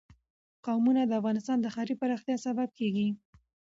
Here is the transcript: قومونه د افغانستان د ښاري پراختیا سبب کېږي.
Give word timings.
قومونه 0.65 1.01
د 1.05 1.11
افغانستان 1.19 1.57
د 1.61 1.67
ښاري 1.73 1.95
پراختیا 2.01 2.35
سبب 2.45 2.69
کېږي. 2.79 3.07